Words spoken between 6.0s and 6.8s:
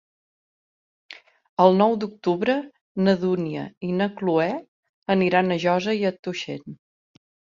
i Tuixén.